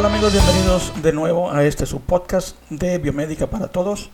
Hola 0.00 0.08
amigos, 0.08 0.32
bienvenidos 0.32 0.92
de 1.02 1.12
nuevo 1.12 1.52
a 1.52 1.62
este 1.62 1.84
su 1.84 2.00
podcast 2.00 2.56
de 2.70 2.96
Biomédica 2.96 3.50
para 3.50 3.68
Todos. 3.68 4.08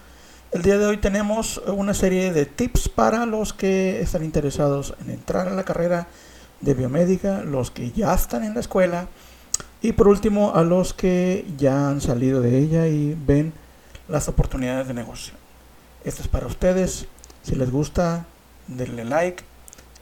El 0.50 0.62
día 0.62 0.78
de 0.78 0.86
hoy 0.86 0.96
tenemos 0.96 1.58
una 1.58 1.94
serie 1.94 2.32
de 2.32 2.44
tips 2.44 2.88
para 2.88 3.24
los 3.24 3.52
que 3.52 4.00
están 4.00 4.24
interesados 4.24 4.96
en 5.00 5.10
entrar 5.10 5.46
a 5.46 5.52
la 5.52 5.62
carrera 5.62 6.08
de 6.60 6.74
biomédica, 6.74 7.42
los 7.44 7.70
que 7.70 7.92
ya 7.92 8.12
están 8.12 8.42
en 8.42 8.54
la 8.54 8.60
escuela 8.60 9.06
y 9.80 9.92
por 9.92 10.08
último 10.08 10.56
a 10.56 10.64
los 10.64 10.92
que 10.92 11.46
ya 11.56 11.88
han 11.88 12.00
salido 12.00 12.40
de 12.40 12.58
ella 12.58 12.88
y 12.88 13.14
ven 13.14 13.52
las 14.08 14.26
oportunidades 14.26 14.88
de 14.88 14.94
negocio. 14.94 15.34
Esto 16.02 16.20
es 16.20 16.26
para 16.26 16.48
ustedes. 16.48 17.06
Si 17.44 17.54
les 17.54 17.70
gusta, 17.70 18.26
denle 18.66 19.04
like. 19.04 19.44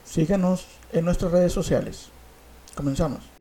Síganos 0.03 0.67
en 0.95 1.05
nuestras 1.05 1.31
redes 1.31 1.53
sociales. 1.53 2.09
Comenzamos. 2.75 3.34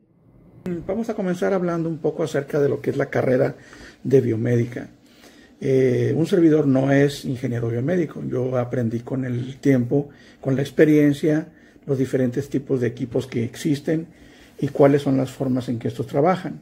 Vamos 0.86 1.10
a 1.10 1.14
comenzar 1.14 1.52
hablando 1.52 1.90
un 1.90 1.98
poco 1.98 2.22
acerca 2.22 2.58
de 2.58 2.70
lo 2.70 2.80
que 2.80 2.88
es 2.88 2.96
la 2.96 3.10
carrera 3.10 3.54
de 4.02 4.20
biomédica. 4.22 4.88
Eh, 5.60 6.14
un 6.16 6.26
servidor 6.26 6.66
no 6.66 6.90
es 6.90 7.26
ingeniero 7.26 7.68
biomédico. 7.68 8.22
Yo 8.26 8.56
aprendí 8.56 9.00
con 9.00 9.26
el 9.26 9.56
tiempo, 9.58 10.08
con 10.40 10.56
la 10.56 10.62
experiencia, 10.62 11.48
los 11.86 11.98
diferentes 11.98 12.48
tipos 12.48 12.80
de 12.80 12.86
equipos 12.86 13.26
que 13.26 13.44
existen 13.44 14.06
y 14.58 14.68
cuáles 14.68 15.02
son 15.02 15.18
las 15.18 15.30
formas 15.30 15.68
en 15.68 15.78
que 15.78 15.88
estos 15.88 16.06
trabajan. 16.06 16.60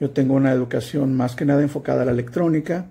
Yo 0.00 0.10
tengo 0.10 0.34
una 0.34 0.50
educación 0.50 1.14
más 1.14 1.36
que 1.36 1.44
nada 1.44 1.62
enfocada 1.62 2.02
a 2.02 2.06
la 2.06 2.12
electrónica 2.12 2.86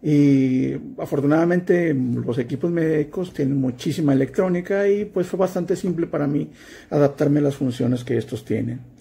y 0.00 0.74
afortunadamente 0.96 1.92
los 1.92 2.38
equipos 2.38 2.70
médicos 2.70 3.34
tienen 3.34 3.60
muchísima 3.60 4.12
electrónica 4.12 4.88
y 4.88 5.06
pues 5.06 5.26
fue 5.26 5.40
bastante 5.40 5.74
simple 5.74 6.06
para 6.06 6.28
mí 6.28 6.50
adaptarme 6.88 7.40
a 7.40 7.42
las 7.42 7.56
funciones 7.56 8.04
que 8.04 8.16
estos 8.16 8.44
tienen. 8.44 8.97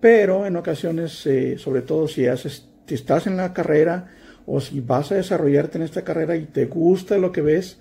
Pero 0.00 0.46
en 0.46 0.56
ocasiones, 0.56 1.26
eh, 1.26 1.56
sobre 1.58 1.82
todo 1.82 2.06
si, 2.08 2.26
haces, 2.26 2.68
estás 2.86 3.26
en 3.26 3.36
la 3.36 3.52
carrera 3.52 4.08
o 4.46 4.60
si 4.60 4.80
vas 4.80 5.10
a 5.10 5.16
desarrollarte 5.16 5.78
en 5.78 5.84
esta 5.84 6.04
carrera 6.04 6.36
y 6.36 6.44
te 6.44 6.66
gusta 6.66 7.18
lo 7.18 7.32
que 7.32 7.40
ves, 7.40 7.78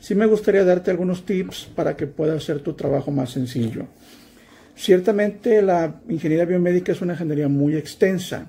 sí 0.00 0.14
me 0.14 0.26
gustaría 0.26 0.64
darte 0.64 0.90
algunos 0.90 1.26
tips 1.26 1.68
para 1.74 1.96
que 1.96 2.06
puedas 2.06 2.42
hacer 2.42 2.60
tu 2.60 2.74
trabajo 2.74 3.10
más 3.10 3.30
sencillo. 3.30 3.86
Ciertamente 4.76 5.60
la 5.60 6.00
ingeniería 6.08 6.44
biomédica 6.44 6.92
es 6.92 7.02
una 7.02 7.14
ingeniería 7.14 7.48
muy 7.48 7.76
extensa. 7.76 8.46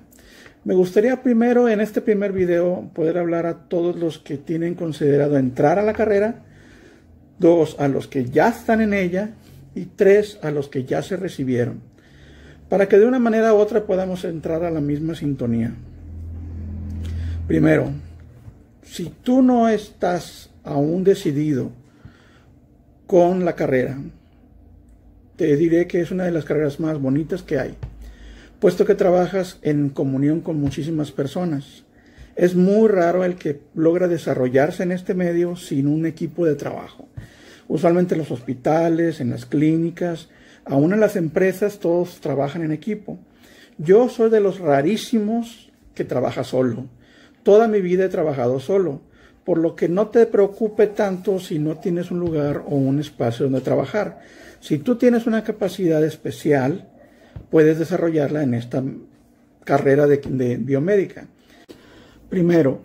Me 0.63 0.75
gustaría 0.75 1.23
primero 1.23 1.67
en 1.67 1.81
este 1.81 2.01
primer 2.01 2.31
video 2.31 2.91
poder 2.93 3.17
hablar 3.17 3.47
a 3.47 3.67
todos 3.67 3.95
los 3.95 4.19
que 4.19 4.37
tienen 4.37 4.75
considerado 4.75 5.37
entrar 5.37 5.79
a 5.79 5.83
la 5.83 5.93
carrera, 5.93 6.43
dos 7.39 7.75
a 7.79 7.87
los 7.87 8.07
que 8.07 8.25
ya 8.25 8.49
están 8.49 8.81
en 8.81 8.93
ella 8.93 9.31
y 9.73 9.85
tres 9.85 10.37
a 10.43 10.51
los 10.51 10.67
que 10.67 10.83
ya 10.83 11.01
se 11.01 11.17
recibieron 11.17 11.88
para 12.69 12.87
que 12.87 12.97
de 12.97 13.05
una 13.05 13.19
manera 13.19 13.53
u 13.53 13.57
otra 13.57 13.85
podamos 13.85 14.23
entrar 14.23 14.63
a 14.63 14.71
la 14.71 14.79
misma 14.79 15.15
sintonía. 15.15 15.73
Primero, 17.47 17.91
si 18.83 19.11
tú 19.23 19.41
no 19.41 19.67
estás 19.67 20.51
aún 20.63 21.03
decidido 21.03 21.71
con 23.07 23.43
la 23.43 23.55
carrera, 23.55 23.97
te 25.35 25.55
diré 25.57 25.87
que 25.87 26.01
es 26.01 26.11
una 26.11 26.25
de 26.25 26.31
las 26.31 26.45
carreras 26.45 26.79
más 26.79 26.99
bonitas 26.99 27.41
que 27.41 27.57
hay, 27.57 27.73
puesto 28.59 28.85
que 28.85 28.93
trabajas 28.93 29.57
en 29.63 29.89
comunión 29.89 30.41
con 30.41 30.59
muchísimas 30.61 31.11
personas. 31.11 31.85
Es 32.35 32.55
muy 32.55 32.87
raro 32.87 33.23
el 33.23 33.35
que 33.35 33.61
logra 33.73 34.07
desarrollarse 34.07 34.83
en 34.83 34.91
este 34.91 35.15
medio 35.15 35.55
sin 35.55 35.87
un 35.87 36.05
equipo 36.05 36.45
de 36.45 36.55
trabajo. 36.55 37.07
Usualmente 37.67 38.13
en 38.13 38.19
los 38.19 38.31
hospitales, 38.31 39.21
en 39.21 39.31
las 39.31 39.45
clínicas, 39.45 40.29
Aún 40.69 40.93
en 40.93 40.99
las 40.99 41.15
empresas 41.15 41.79
todos 41.79 42.21
trabajan 42.21 42.61
en 42.61 42.71
equipo. 42.71 43.17
Yo 43.79 44.07
soy 44.07 44.29
de 44.29 44.39
los 44.39 44.59
rarísimos 44.59 45.71
que 45.95 46.03
trabaja 46.03 46.43
solo. 46.43 46.85
Toda 47.41 47.67
mi 47.67 47.81
vida 47.81 48.05
he 48.05 48.09
trabajado 48.09 48.59
solo, 48.59 49.01
por 49.43 49.57
lo 49.57 49.75
que 49.75 49.89
no 49.89 50.09
te 50.09 50.27
preocupe 50.27 50.85
tanto 50.85 51.39
si 51.39 51.57
no 51.57 51.77
tienes 51.77 52.11
un 52.11 52.19
lugar 52.19 52.63
o 52.67 52.75
un 52.75 52.99
espacio 52.99 53.45
donde 53.45 53.61
trabajar. 53.61 54.19
Si 54.59 54.77
tú 54.77 54.95
tienes 54.95 55.25
una 55.25 55.43
capacidad 55.43 56.03
especial, 56.03 56.87
puedes 57.49 57.79
desarrollarla 57.79 58.43
en 58.43 58.53
esta 58.53 58.83
carrera 59.63 60.05
de, 60.05 60.17
de 60.17 60.57
biomédica. 60.57 61.27
Primero, 62.29 62.81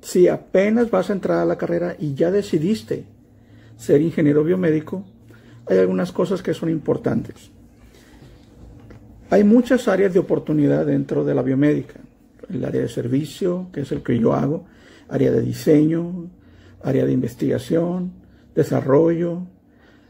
si 0.00 0.28
apenas 0.28 0.90
vas 0.90 1.10
a 1.10 1.12
entrar 1.12 1.40
a 1.40 1.44
la 1.44 1.58
carrera 1.58 1.94
y 1.98 2.14
ya 2.14 2.30
decidiste 2.30 3.04
ser 3.76 4.00
ingeniero 4.00 4.44
biomédico, 4.44 5.04
hay 5.68 5.78
algunas 5.78 6.12
cosas 6.12 6.42
que 6.42 6.54
son 6.54 6.70
importantes. 6.70 7.50
Hay 9.30 9.44
muchas 9.44 9.88
áreas 9.88 10.14
de 10.14 10.20
oportunidad 10.20 10.86
dentro 10.86 11.24
de 11.24 11.34
la 11.34 11.42
biomédica. 11.42 12.00
El 12.48 12.64
área 12.64 12.80
de 12.80 12.88
servicio, 12.88 13.66
que 13.72 13.82
es 13.82 13.92
el 13.92 14.02
que 14.02 14.18
yo 14.18 14.32
hago, 14.32 14.64
área 15.08 15.30
de 15.30 15.42
diseño, 15.42 16.30
área 16.82 17.04
de 17.04 17.12
investigación, 17.12 18.12
desarrollo. 18.54 19.42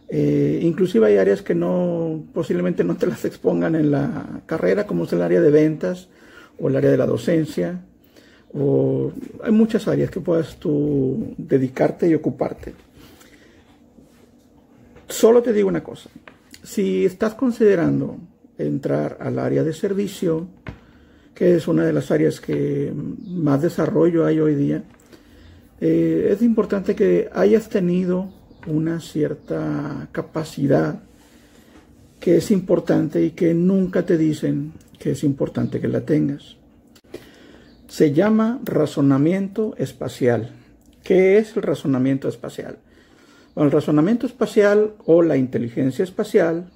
Eh, 0.09 0.61
inclusive 0.63 1.07
hay 1.07 1.17
áreas 1.17 1.43
que 1.43 1.55
no, 1.55 2.23
posiblemente 2.33 2.85
no 2.85 2.97
te 2.97 3.09
las 3.09 3.25
expongan 3.25 3.75
en 3.75 3.91
la 3.91 4.43
carrera, 4.47 4.87
como 4.87 5.05
es 5.05 5.13
el 5.13 5.23
área 5.23 5.41
de 5.41 5.51
ventas 5.51 6.09
o 6.61 6.69
el 6.69 6.77
área 6.77 6.91
de 6.91 6.97
la 6.97 7.07
docencia. 7.07 7.81
Hay 8.55 9.53
muchas 9.53 9.89
áreas 9.89 10.11
que 10.11 10.21
puedas 10.21 10.57
tú 10.57 11.35
dedicarte 11.37 12.09
y 12.09 12.15
ocuparte. 12.15 12.75
Solo 15.09 15.43
te 15.43 15.53
digo 15.53 15.69
una 15.69 15.83
cosa. 15.83 16.11
Si 16.63 17.05
estás 17.05 17.35
considerando 17.35 18.19
entrar 18.59 19.17
al 19.21 19.39
área 19.39 19.65
de 19.65 19.73
servicio, 19.73 20.49
que 21.35 21.57
es 21.57 21.67
una 21.67 21.85
de 21.85 21.93
las 21.93 22.11
áreas 22.11 22.41
que 22.41 22.93
más 22.95 23.63
desarrollo 23.63 24.27
hay 24.27 24.41
hoy 24.41 24.55
día, 24.55 24.85
eh, 25.81 26.29
es 26.33 26.43
importante 26.43 26.95
que 26.95 27.31
hayas 27.33 27.69
tenido 27.69 28.31
una 28.67 29.01
cierta 29.01 30.09
capacidad 30.13 31.01
que 32.21 32.37
es 32.37 32.51
importante 32.51 33.23
y 33.23 33.31
que 33.31 33.55
nunca 33.55 34.05
te 34.05 34.19
dicen 34.19 34.73
que 34.99 35.13
es 35.13 35.25
importante 35.25 35.81
que 35.81 35.89
la 35.89 36.03
tengas. 36.03 36.57
Se 37.87 38.13
llama 38.13 38.61
razonamiento 38.65 39.75
espacial. 39.79 40.51
¿Qué 41.03 41.39
es 41.39 41.57
el 41.57 41.63
razonamiento 41.63 42.29
espacial? 42.29 42.79
El 43.65 43.71
razonamiento 43.71 44.27
espacial 44.27 44.95
o 45.05 45.23
la 45.23 45.37
inteligencia 45.37 46.03
espacial 46.03 46.71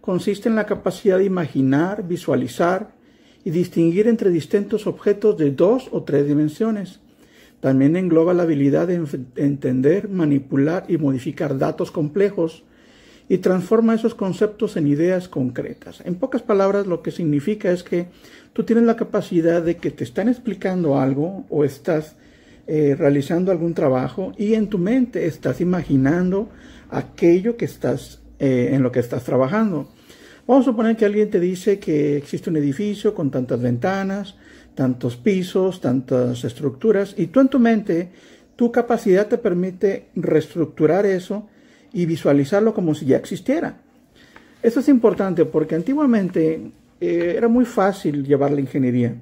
consiste 0.00 0.48
en 0.48 0.54
la 0.54 0.66
capacidad 0.66 1.18
de 1.18 1.24
imaginar, 1.24 2.06
visualizar 2.06 2.90
y 3.44 3.50
distinguir 3.50 4.06
entre 4.08 4.30
distintos 4.30 4.86
objetos 4.86 5.36
de 5.36 5.50
dos 5.50 5.88
o 5.92 6.02
tres 6.02 6.26
dimensiones. 6.26 7.00
También 7.60 7.96
engloba 7.96 8.34
la 8.34 8.42
habilidad 8.42 8.86
de 8.86 9.02
entender, 9.36 10.08
manipular 10.08 10.84
y 10.88 10.98
modificar 10.98 11.58
datos 11.58 11.90
complejos 11.90 12.64
y 13.28 13.38
transforma 13.38 13.94
esos 13.94 14.14
conceptos 14.14 14.76
en 14.76 14.86
ideas 14.86 15.28
concretas. 15.28 16.02
En 16.04 16.14
pocas 16.16 16.42
palabras, 16.42 16.86
lo 16.86 17.02
que 17.02 17.10
significa 17.10 17.72
es 17.72 17.82
que 17.82 18.06
tú 18.52 18.62
tienes 18.62 18.84
la 18.84 18.96
capacidad 18.96 19.62
de 19.62 19.78
que 19.78 19.90
te 19.90 20.04
están 20.04 20.28
explicando 20.28 21.00
algo 21.00 21.44
o 21.48 21.64
estás 21.64 22.16
eh, 22.66 22.96
realizando 22.98 23.52
algún 23.52 23.74
trabajo 23.74 24.32
y 24.36 24.54
en 24.54 24.68
tu 24.68 24.78
mente 24.78 25.26
estás 25.26 25.60
imaginando 25.60 26.48
aquello 26.90 27.56
que 27.56 27.64
estás, 27.64 28.20
eh, 28.38 28.70
en 28.72 28.82
lo 28.82 28.90
que 28.90 29.00
estás 29.00 29.24
trabajando. 29.24 29.88
Vamos 30.46 30.66
a 30.66 30.70
suponer 30.70 30.96
que 30.96 31.04
alguien 31.04 31.30
te 31.30 31.40
dice 31.40 31.78
que 31.78 32.16
existe 32.16 32.50
un 32.50 32.56
edificio 32.56 33.14
con 33.14 33.30
tantas 33.30 33.60
ventanas, 33.60 34.36
tantos 34.74 35.16
pisos, 35.16 35.80
tantas 35.80 36.44
estructuras, 36.44 37.14
y 37.16 37.28
tú 37.28 37.40
en 37.40 37.48
tu 37.48 37.58
mente, 37.58 38.10
tu 38.54 38.70
capacidad 38.70 39.26
te 39.26 39.38
permite 39.38 40.06
reestructurar 40.14 41.06
eso 41.06 41.48
y 41.92 42.06
visualizarlo 42.06 42.74
como 42.74 42.94
si 42.94 43.06
ya 43.06 43.16
existiera. 43.16 43.78
Eso 44.62 44.80
es 44.80 44.88
importante 44.88 45.44
porque 45.44 45.74
antiguamente 45.74 46.70
eh, 47.00 47.34
era 47.36 47.48
muy 47.48 47.64
fácil 47.64 48.24
llevar 48.24 48.50
la 48.50 48.60
ingeniería. 48.60 49.16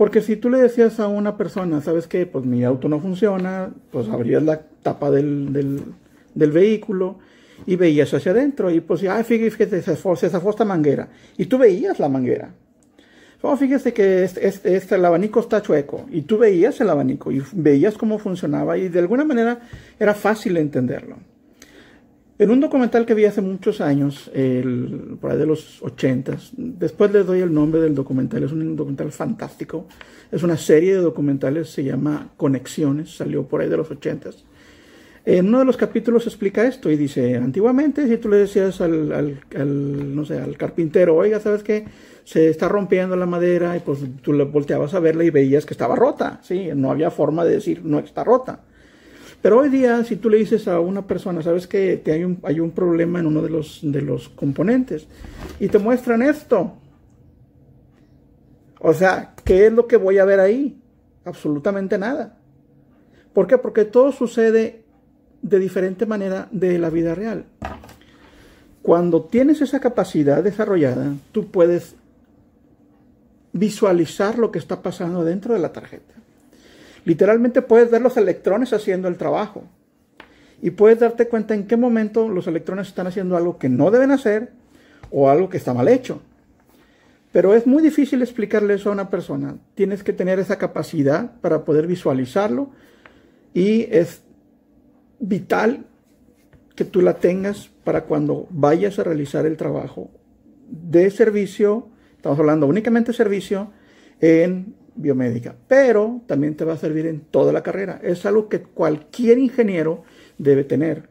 Porque 0.00 0.22
si 0.22 0.36
tú 0.36 0.48
le 0.48 0.56
decías 0.56 0.98
a 0.98 1.08
una 1.08 1.36
persona, 1.36 1.82
¿sabes 1.82 2.06
qué? 2.06 2.24
Pues 2.24 2.46
mi 2.46 2.64
auto 2.64 2.88
no 2.88 3.00
funciona, 3.00 3.70
pues 3.92 4.08
abrías 4.08 4.42
la 4.42 4.62
tapa 4.82 5.10
del, 5.10 5.52
del, 5.52 6.50
vehículo 6.52 7.18
y 7.66 7.76
veías 7.76 8.14
hacia 8.14 8.32
adentro 8.32 8.70
y 8.70 8.80
pues, 8.80 9.04
ah, 9.04 9.22
fíjate, 9.22 9.82
se 9.82 9.94
zafó, 9.94 10.14
esta 10.14 10.64
manguera. 10.64 11.10
Y 11.36 11.44
tú 11.44 11.58
veías 11.58 11.98
la 11.98 12.08
manguera. 12.08 12.48
Oh, 13.42 13.54
fíjese 13.58 13.92
que 13.92 14.24
este, 14.24 14.48
este, 14.48 14.74
este, 14.74 14.94
el 14.94 15.04
abanico 15.04 15.40
está 15.40 15.60
chueco 15.60 16.06
y 16.10 16.22
tú 16.22 16.38
veías 16.38 16.80
el 16.80 16.88
abanico 16.88 17.30
y 17.30 17.42
veías 17.52 17.98
cómo 17.98 18.18
funcionaba 18.18 18.78
y 18.78 18.88
de 18.88 19.00
alguna 19.00 19.26
manera 19.26 19.58
era 19.98 20.14
fácil 20.14 20.56
entenderlo. 20.56 21.18
En 22.40 22.50
un 22.50 22.58
documental 22.58 23.04
que 23.04 23.12
vi 23.12 23.26
hace 23.26 23.42
muchos 23.42 23.82
años, 23.82 24.30
el, 24.32 25.18
por 25.20 25.30
ahí 25.30 25.36
de 25.36 25.44
los 25.44 25.82
80, 25.82 26.38
después 26.56 27.12
les 27.12 27.26
doy 27.26 27.40
el 27.40 27.52
nombre 27.52 27.82
del 27.82 27.94
documental, 27.94 28.42
es 28.42 28.50
un 28.50 28.76
documental 28.76 29.12
fantástico, 29.12 29.86
es 30.32 30.42
una 30.42 30.56
serie 30.56 30.94
de 30.94 31.02
documentales, 31.02 31.68
se 31.68 31.84
llama 31.84 32.30
Conexiones, 32.38 33.14
salió 33.14 33.42
por 33.46 33.60
ahí 33.60 33.68
de 33.68 33.76
los 33.76 33.90
80. 33.90 34.30
En 35.26 35.48
uno 35.48 35.58
de 35.58 35.66
los 35.66 35.76
capítulos 35.76 36.26
explica 36.26 36.66
esto 36.66 36.90
y 36.90 36.96
dice, 36.96 37.36
antiguamente 37.36 38.08
si 38.08 38.16
tú 38.16 38.30
le 38.30 38.38
decías 38.38 38.80
al, 38.80 40.14
no 40.14 40.24
sé, 40.24 40.38
al 40.38 40.56
carpintero, 40.56 41.16
oiga, 41.16 41.40
¿sabes 41.40 41.62
qué? 41.62 41.84
Se 42.24 42.48
está 42.48 42.70
rompiendo 42.70 43.16
la 43.16 43.26
madera 43.26 43.76
y 43.76 43.80
pues 43.80 43.98
tú 44.22 44.32
le 44.32 44.44
volteabas 44.44 44.94
a 44.94 45.00
verla 45.00 45.24
y 45.24 45.30
veías 45.30 45.66
que 45.66 45.74
estaba 45.74 45.94
rota, 45.94 46.40
¿sí? 46.42 46.70
No 46.74 46.90
había 46.90 47.10
forma 47.10 47.44
de 47.44 47.56
decir, 47.56 47.82
no 47.84 47.98
está 47.98 48.24
rota. 48.24 48.60
Pero 49.42 49.58
hoy 49.58 49.70
día, 49.70 50.04
si 50.04 50.16
tú 50.16 50.28
le 50.28 50.36
dices 50.36 50.68
a 50.68 50.80
una 50.80 51.06
persona, 51.06 51.42
sabes 51.42 51.66
que 51.66 52.02
hay, 52.06 52.24
un, 52.24 52.38
hay 52.42 52.60
un 52.60 52.72
problema 52.72 53.20
en 53.20 53.26
uno 53.26 53.40
de 53.40 53.48
los, 53.48 53.80
de 53.82 54.02
los 54.02 54.28
componentes 54.28 55.06
y 55.58 55.68
te 55.68 55.78
muestran 55.78 56.22
esto. 56.22 56.74
O 58.80 58.92
sea, 58.92 59.34
¿qué 59.44 59.66
es 59.66 59.72
lo 59.72 59.86
que 59.86 59.96
voy 59.96 60.18
a 60.18 60.24
ver 60.24 60.40
ahí? 60.40 60.78
Absolutamente 61.24 61.96
nada. 61.96 62.36
¿Por 63.32 63.46
qué? 63.46 63.56
Porque 63.58 63.84
todo 63.84 64.12
sucede 64.12 64.82
de 65.42 65.58
diferente 65.58 66.04
manera 66.04 66.48
de 66.50 66.78
la 66.78 66.90
vida 66.90 67.14
real. 67.14 67.46
Cuando 68.82 69.24
tienes 69.24 69.60
esa 69.60 69.80
capacidad 69.80 70.42
desarrollada, 70.42 71.14
tú 71.32 71.50
puedes 71.50 71.94
visualizar 73.52 74.38
lo 74.38 74.50
que 74.50 74.58
está 74.58 74.82
pasando 74.82 75.24
dentro 75.24 75.54
de 75.54 75.60
la 75.60 75.72
tarjeta. 75.72 76.14
Literalmente 77.04 77.62
puedes 77.62 77.90
ver 77.90 78.02
los 78.02 78.16
electrones 78.16 78.72
haciendo 78.72 79.08
el 79.08 79.16
trabajo. 79.16 79.64
Y 80.62 80.70
puedes 80.70 81.00
darte 81.00 81.28
cuenta 81.28 81.54
en 81.54 81.66
qué 81.66 81.76
momento 81.76 82.28
los 82.28 82.46
electrones 82.46 82.88
están 82.88 83.06
haciendo 83.06 83.36
algo 83.36 83.58
que 83.58 83.68
no 83.68 83.90
deben 83.90 84.10
hacer 84.10 84.52
o 85.10 85.30
algo 85.30 85.48
que 85.48 85.56
está 85.56 85.72
mal 85.72 85.88
hecho. 85.88 86.20
Pero 87.32 87.54
es 87.54 87.66
muy 87.66 87.82
difícil 87.82 88.22
explicarle 88.22 88.74
eso 88.74 88.90
a 88.90 88.92
una 88.92 89.08
persona. 89.08 89.56
Tienes 89.74 90.02
que 90.02 90.12
tener 90.12 90.38
esa 90.38 90.58
capacidad 90.58 91.40
para 91.40 91.64
poder 91.64 91.86
visualizarlo 91.86 92.70
y 93.54 93.82
es 93.90 94.22
vital 95.20 95.86
que 96.74 96.84
tú 96.84 97.00
la 97.02 97.14
tengas 97.14 97.70
para 97.84 98.04
cuando 98.04 98.46
vayas 98.50 98.98
a 98.98 99.04
realizar 99.04 99.46
el 99.46 99.56
trabajo 99.56 100.10
de 100.70 101.10
servicio, 101.10 101.88
estamos 102.16 102.38
hablando 102.38 102.66
únicamente 102.66 103.12
de 103.12 103.16
servicio 103.16 103.72
en 104.20 104.74
biomédica, 104.94 105.54
pero 105.68 106.20
también 106.26 106.54
te 106.56 106.64
va 106.64 106.74
a 106.74 106.78
servir 106.78 107.06
en 107.06 107.20
toda 107.20 107.52
la 107.52 107.62
carrera. 107.62 108.00
Es 108.02 108.26
algo 108.26 108.48
que 108.48 108.62
cualquier 108.62 109.38
ingeniero 109.38 110.04
debe 110.38 110.64
tener. 110.64 111.08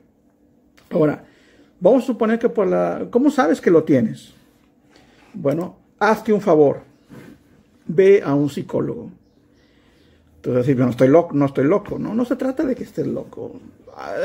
Ahora, 0.91 1.25
vamos 1.79 2.03
a 2.03 2.07
suponer 2.07 2.39
que 2.39 2.49
por 2.49 2.67
la... 2.67 3.07
¿Cómo 3.09 3.29
sabes 3.29 3.61
que 3.61 3.71
lo 3.71 3.83
tienes? 3.83 4.33
Bueno, 5.33 5.77
hazte 5.99 6.33
un 6.33 6.41
favor. 6.41 6.81
Ve 7.85 8.21
a 8.23 8.35
un 8.35 8.49
psicólogo. 8.49 9.11
Entonces, 10.37 10.65
decir, 10.65 10.77
no 10.81 10.89
estoy 10.89 11.09
loco, 11.09 11.33
no 11.33 11.45
estoy 11.45 11.65
loco. 11.65 11.99
No, 11.99 12.13
no 12.13 12.25
se 12.25 12.35
trata 12.35 12.63
de 12.63 12.75
que 12.75 12.83
estés 12.83 13.07
loco. 13.07 13.59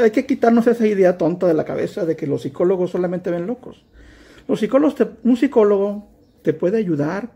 Hay 0.00 0.10
que 0.10 0.26
quitarnos 0.26 0.66
esa 0.66 0.86
idea 0.86 1.18
tonta 1.18 1.46
de 1.46 1.54
la 1.54 1.64
cabeza 1.64 2.04
de 2.04 2.16
que 2.16 2.26
los 2.26 2.42
psicólogos 2.42 2.90
solamente 2.90 3.30
ven 3.30 3.46
locos. 3.46 3.84
Los 4.46 4.60
psicólogos, 4.60 4.96
un 5.24 5.36
psicólogo 5.36 6.06
te 6.42 6.52
puede 6.52 6.78
ayudar 6.78 7.30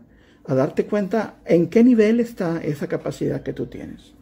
a 0.49 0.55
darte 0.55 0.85
cuenta 0.85 1.35
en 1.45 1.67
qué 1.67 1.83
nivel 1.83 2.19
está 2.19 2.59
esa 2.63 2.87
capacidad 2.87 3.43
que 3.43 3.53
tú 3.53 3.67
tienes. 3.67 4.13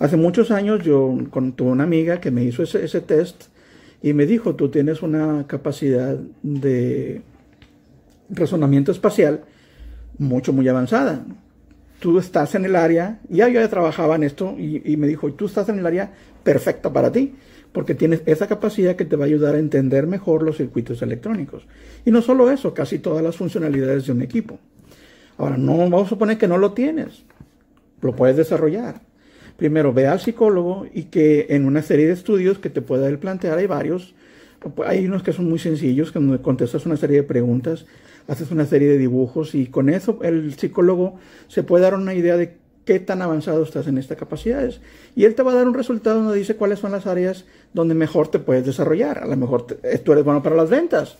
Hace 0.00 0.16
muchos 0.16 0.50
años 0.50 0.82
yo 0.82 1.16
con, 1.30 1.52
tuve 1.52 1.70
una 1.70 1.84
amiga 1.84 2.20
que 2.20 2.32
me 2.32 2.42
hizo 2.42 2.64
ese, 2.64 3.00
test 3.00 3.44
y 4.02 4.12
me 4.12 4.26
dijo, 4.26 4.56
tú 4.56 4.70
tienes 4.70 5.02
una 5.02 5.46
capacidad 5.46 6.18
de 6.42 7.22
razonamiento 8.28 8.90
espacial 8.90 9.44
mucho, 10.18 10.52
muy 10.52 10.66
avanzada. 10.66 11.24
Tú 12.00 12.18
estás 12.18 12.56
en 12.56 12.64
el 12.64 12.74
área, 12.74 13.20
ya 13.28 13.48
yo 13.48 13.60
ya 13.60 13.68
trabajaba 13.68 14.16
en 14.16 14.24
esto 14.24 14.56
y 14.58 14.96
me 14.96 15.06
dijo, 15.06 15.32
tú 15.34 15.46
estás 15.46 15.68
en 15.68 15.78
el 15.78 15.86
área 15.86 16.12
perfecta 16.42 16.92
para 16.92 17.12
ti, 17.12 17.36
porque 17.70 17.94
tienes 17.94 18.22
esa 18.26 18.48
capacidad 18.48 18.96
que 18.96 19.04
te 19.04 19.14
va 19.14 19.26
a 19.26 19.28
ayudar 19.28 19.54
a 19.54 19.60
entender 19.60 20.08
mejor 20.08 20.42
los 20.42 20.56
circuitos 20.56 21.02
electrónicos. 21.02 21.68
Y 22.04 22.10
no 22.10 22.20
solo 22.20 22.50
eso, 22.50 22.74
casi 22.74 22.98
todas 22.98 23.22
las 23.22 23.36
funcionalidades 23.36 24.06
de 24.06 24.12
un 24.12 24.22
equipo. 24.22 24.58
Ahora, 25.38 25.56
no 25.56 25.76
vamos 25.76 26.06
a 26.06 26.08
suponer 26.08 26.38
que 26.38 26.48
no 26.48 26.58
lo 26.58 26.72
tienes. 26.72 27.24
Lo 28.00 28.14
puedes 28.14 28.36
desarrollar. 28.36 29.00
Primero, 29.56 29.92
ve 29.92 30.06
al 30.06 30.20
psicólogo 30.20 30.86
y 30.92 31.04
que 31.04 31.46
en 31.50 31.66
una 31.66 31.82
serie 31.82 32.06
de 32.06 32.12
estudios 32.12 32.58
que 32.58 32.70
te 32.70 32.82
pueda 32.82 33.08
él 33.08 33.18
plantear, 33.18 33.58
hay 33.58 33.66
varios. 33.66 34.14
Hay 34.86 35.06
unos 35.06 35.22
que 35.22 35.32
son 35.32 35.48
muy 35.48 35.58
sencillos, 35.58 36.12
que 36.12 36.20
contestas 36.40 36.86
una 36.86 36.96
serie 36.96 37.18
de 37.18 37.22
preguntas, 37.22 37.86
haces 38.28 38.50
una 38.50 38.66
serie 38.66 38.88
de 38.88 38.98
dibujos 38.98 39.54
y 39.54 39.66
con 39.66 39.88
eso 39.88 40.20
el 40.22 40.54
psicólogo 40.54 41.18
se 41.48 41.64
puede 41.64 41.82
dar 41.82 41.94
una 41.94 42.14
idea 42.14 42.36
de 42.36 42.54
qué 42.84 43.00
tan 43.00 43.22
avanzado 43.22 43.62
estás 43.62 43.86
en 43.88 43.98
estas 43.98 44.18
capacidades. 44.18 44.80
Y 45.16 45.24
él 45.24 45.34
te 45.34 45.42
va 45.42 45.52
a 45.52 45.56
dar 45.56 45.66
un 45.66 45.74
resultado 45.74 46.22
donde 46.22 46.38
dice 46.38 46.56
cuáles 46.56 46.78
son 46.78 46.92
las 46.92 47.06
áreas 47.06 47.44
donde 47.72 47.94
mejor 47.94 48.28
te 48.28 48.38
puedes 48.38 48.64
desarrollar. 48.64 49.18
A 49.18 49.26
lo 49.26 49.36
mejor 49.36 49.66
tú 49.66 50.12
eres 50.12 50.24
bueno 50.24 50.42
para 50.42 50.56
las 50.56 50.70
ventas 50.70 51.18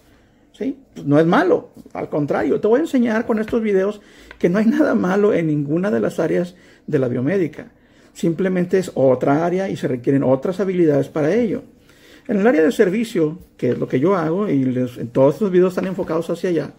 no 1.05 1.19
es 1.19 1.27
malo, 1.27 1.71
al 1.93 2.09
contrario, 2.09 2.61
te 2.61 2.69
voy 2.69 2.79
a 2.79 2.83
enseñar 2.83 3.27
con 3.27 3.39
estos 3.39 3.63
videos 3.63 4.01
que 4.39 4.49
no 4.49 4.59
hay 4.59 4.67
nada 4.67 4.95
malo 4.95 5.33
en 5.33 5.47
ninguna 5.47 5.91
de 5.91 6.01
las 6.01 6.19
áreas 6.19 6.55
de 6.87 6.99
la 6.99 7.09
biomédica. 7.09 7.73
Simplemente 8.13 8.79
es 8.79 8.91
otra 8.95 9.45
área 9.45 9.69
y 9.69 9.77
se 9.77 9.89
requieren 9.89 10.23
otras 10.23 10.61
habilidades 10.61 11.09
para 11.09 11.35
ello. 11.35 11.63
En 12.29 12.39
el 12.39 12.47
área 12.47 12.63
de 12.63 12.71
servicio, 12.71 13.39
que 13.57 13.71
es 13.71 13.79
lo 13.79 13.89
que 13.89 13.99
yo 13.99 14.15
hago, 14.15 14.49
y 14.49 14.63
en 14.63 15.09
todos 15.09 15.35
estos 15.35 15.51
videos 15.51 15.73
están 15.73 15.87
enfocados 15.87 16.31
hacia 16.31 16.51
allá, 16.51 16.75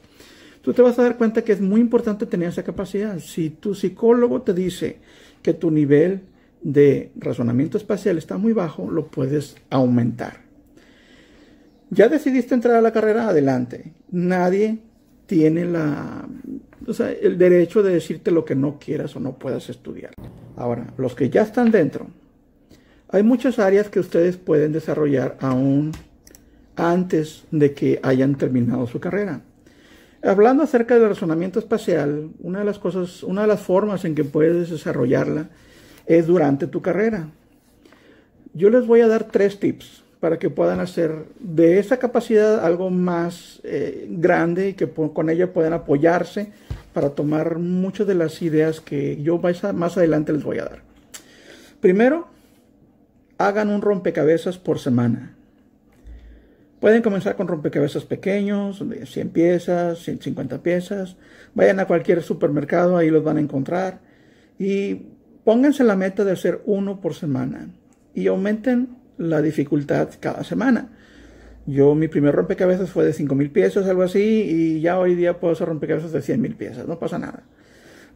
tú 0.61 0.73
te 0.73 0.81
vas 0.81 0.97
a 0.99 1.03
dar 1.03 1.17
cuenta 1.17 1.43
que 1.43 1.51
es 1.51 1.61
muy 1.61 1.81
importante 1.81 2.25
tener 2.25 2.49
esa 2.49 2.63
capacidad. 2.63 3.19
Si 3.19 3.49
tu 3.49 3.75
psicólogo 3.75 4.41
te 4.41 4.53
dice 4.53 4.99
que 5.41 5.53
tu 5.53 5.71
nivel 5.71 6.21
de 6.61 7.11
razonamiento 7.15 7.77
espacial 7.77 8.17
está 8.17 8.37
muy 8.37 8.53
bajo, 8.53 8.89
lo 8.89 9.07
puedes 9.07 9.57
aumentar. 9.69 10.42
Ya 11.93 12.09
decidiste 12.09 12.55
entrar 12.55 12.75
a 12.75 12.81
la 12.81 12.91
carrera, 12.91 13.27
adelante. 13.27 13.93
Nadie 14.09 14.79
tiene 15.27 15.61
el 15.61 17.37
derecho 17.37 17.83
de 17.83 17.93
decirte 17.93 18.31
lo 18.31 18.45
que 18.45 18.55
no 18.55 18.79
quieras 18.79 19.15
o 19.15 19.19
no 19.19 19.37
puedas 19.37 19.69
estudiar. 19.69 20.13
Ahora, 20.55 20.91
los 20.97 21.13
que 21.13 21.29
ya 21.29 21.43
están 21.43 21.69
dentro, 21.69 22.07
hay 23.09 23.21
muchas 23.21 23.59
áreas 23.59 23.89
que 23.89 23.99
ustedes 23.99 24.37
pueden 24.37 24.71
desarrollar 24.71 25.37
aún 25.39 25.91
antes 26.75 27.43
de 27.51 27.75
que 27.75 27.99
hayan 28.01 28.35
terminado 28.35 28.87
su 28.87 28.99
carrera. 28.99 29.41
Hablando 30.23 30.63
acerca 30.63 30.95
del 30.95 31.09
razonamiento 31.09 31.59
espacial, 31.59 32.31
una 32.39 32.59
de 32.59 32.65
las 32.65 32.79
cosas, 32.79 33.21
una 33.21 33.41
de 33.41 33.47
las 33.47 33.61
formas 33.61 34.03
en 34.03 34.15
que 34.15 34.23
puedes 34.23 34.71
desarrollarla 34.71 35.49
es 36.07 36.25
durante 36.25 36.65
tu 36.65 36.81
carrera. 36.81 37.29
Yo 38.55 38.71
les 38.71 38.87
voy 38.87 39.01
a 39.01 39.07
dar 39.07 39.25
tres 39.25 39.59
tips 39.59 40.02
para 40.23 40.39
que 40.39 40.49
puedan 40.49 40.79
hacer 40.79 41.25
de 41.41 41.79
esa 41.79 41.97
capacidad 41.97 42.63
algo 42.63 42.89
más 42.89 43.59
eh, 43.65 44.07
grande 44.09 44.69
y 44.69 44.73
que 44.73 44.89
con 44.89 45.29
ella 45.29 45.51
puedan 45.51 45.73
apoyarse 45.73 46.53
para 46.93 47.09
tomar 47.09 47.59
muchas 47.59 48.07
de 48.07 48.15
las 48.15 48.41
ideas 48.41 48.79
que 48.79 49.21
yo 49.21 49.37
más 49.37 49.97
adelante 49.97 50.31
les 50.31 50.45
voy 50.45 50.59
a 50.59 50.63
dar. 50.63 50.81
Primero, 51.81 52.29
hagan 53.37 53.69
un 53.69 53.81
rompecabezas 53.81 54.57
por 54.57 54.79
semana. 54.79 55.35
Pueden 56.79 57.01
comenzar 57.01 57.35
con 57.35 57.49
rompecabezas 57.49 58.05
pequeños, 58.05 58.87
de 58.87 59.05
100 59.05 59.29
piezas, 59.31 59.99
150 59.99 60.63
piezas. 60.63 61.17
Vayan 61.53 61.81
a 61.81 61.85
cualquier 61.85 62.23
supermercado, 62.23 62.95
ahí 62.95 63.09
los 63.09 63.25
van 63.25 63.35
a 63.35 63.41
encontrar. 63.41 63.99
Y 64.57 65.01
pónganse 65.43 65.83
la 65.83 65.97
meta 65.97 66.23
de 66.23 66.31
hacer 66.31 66.61
uno 66.63 67.01
por 67.01 67.13
semana. 67.13 67.67
Y 68.15 68.27
aumenten 68.27 69.02
la 69.17 69.41
dificultad 69.41 70.09
cada 70.19 70.43
semana. 70.43 70.89
Yo, 71.65 71.95
mi 71.95 72.07
primer 72.07 72.35
rompecabezas 72.35 72.89
fue 72.89 73.05
de 73.05 73.13
5 73.13 73.35
mil 73.35 73.49
piezas, 73.49 73.87
algo 73.87 74.03
así, 74.03 74.19
y 74.19 74.81
ya 74.81 74.99
hoy 74.99 75.15
día 75.15 75.39
puedo 75.39 75.53
hacer 75.53 75.67
rompecabezas 75.67 76.11
de 76.11 76.21
100 76.21 76.41
mil 76.41 76.55
piezas, 76.55 76.87
no 76.87 76.99
pasa 76.99 77.17
nada. 77.17 77.43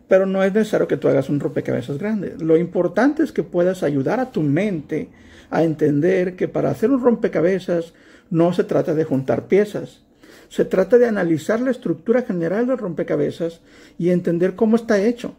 Pero 0.07 0.25
no 0.25 0.43
es 0.43 0.53
necesario 0.53 0.87
que 0.87 0.97
tú 0.97 1.07
hagas 1.07 1.29
un 1.29 1.39
rompecabezas 1.39 1.97
grande. 1.97 2.35
Lo 2.39 2.57
importante 2.57 3.23
es 3.23 3.31
que 3.31 3.43
puedas 3.43 3.83
ayudar 3.83 4.19
a 4.19 4.31
tu 4.31 4.41
mente 4.41 5.09
a 5.49 5.63
entender 5.63 6.35
que 6.35 6.47
para 6.47 6.71
hacer 6.71 6.91
un 6.91 7.01
rompecabezas 7.01 7.93
no 8.29 8.53
se 8.53 8.63
trata 8.63 8.93
de 8.93 9.05
juntar 9.05 9.47
piezas. 9.47 10.01
Se 10.49 10.65
trata 10.65 10.97
de 10.97 11.07
analizar 11.07 11.59
la 11.59 11.71
estructura 11.71 12.21
general 12.21 12.67
del 12.67 12.77
rompecabezas 12.77 13.61
y 13.97 14.09
entender 14.09 14.55
cómo 14.55 14.75
está 14.75 15.01
hecho. 15.01 15.35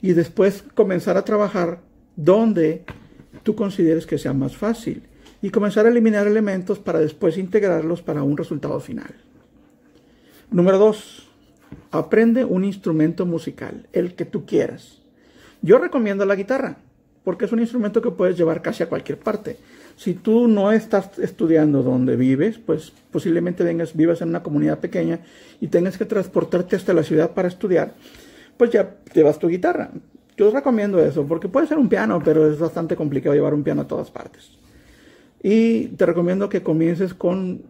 Y 0.00 0.12
después 0.12 0.64
comenzar 0.74 1.16
a 1.16 1.24
trabajar 1.24 1.80
donde 2.16 2.84
tú 3.42 3.54
consideres 3.54 4.06
que 4.06 4.18
sea 4.18 4.32
más 4.32 4.56
fácil 4.56 5.02
y 5.42 5.50
comenzar 5.50 5.86
a 5.86 5.90
eliminar 5.90 6.26
elementos 6.26 6.78
para 6.78 6.98
después 6.98 7.38
integrarlos 7.38 8.02
para 8.02 8.22
un 8.22 8.36
resultado 8.36 8.80
final. 8.80 9.14
Número 10.50 10.78
dos, 10.78 11.28
aprende 11.90 12.44
un 12.44 12.64
instrumento 12.64 13.26
musical, 13.26 13.86
el 13.92 14.14
que 14.14 14.24
tú 14.24 14.46
quieras. 14.46 14.98
Yo 15.62 15.78
recomiendo 15.78 16.24
la 16.24 16.36
guitarra, 16.36 16.78
porque 17.24 17.44
es 17.44 17.52
un 17.52 17.60
instrumento 17.60 18.00
que 18.00 18.10
puedes 18.10 18.36
llevar 18.36 18.62
casi 18.62 18.82
a 18.82 18.88
cualquier 18.88 19.18
parte. 19.18 19.58
Si 19.96 20.14
tú 20.14 20.48
no 20.48 20.72
estás 20.72 21.18
estudiando 21.18 21.82
donde 21.82 22.16
vives, 22.16 22.58
pues 22.58 22.92
posiblemente 23.10 23.64
vengas, 23.64 23.94
vivas 23.94 24.22
en 24.22 24.28
una 24.28 24.42
comunidad 24.42 24.78
pequeña 24.78 25.20
y 25.60 25.68
tengas 25.68 25.98
que 25.98 26.04
transportarte 26.04 26.76
hasta 26.76 26.94
la 26.94 27.02
ciudad 27.02 27.32
para 27.32 27.48
estudiar, 27.48 27.94
pues 28.56 28.70
ya 28.70 28.96
llevas 29.12 29.38
tu 29.38 29.48
guitarra. 29.48 29.90
Yo 30.38 30.46
os 30.46 30.54
recomiendo 30.54 31.04
eso, 31.04 31.26
porque 31.26 31.48
puede 31.48 31.66
ser 31.66 31.78
un 31.78 31.88
piano, 31.88 32.22
pero 32.24 32.48
es 32.48 32.60
bastante 32.60 32.94
complicado 32.94 33.34
llevar 33.34 33.54
un 33.54 33.64
piano 33.64 33.82
a 33.82 33.88
todas 33.88 34.08
partes. 34.12 34.52
Y 35.42 35.88
te 35.88 36.06
recomiendo 36.06 36.48
que 36.48 36.62
comiences 36.62 37.12
con 37.12 37.62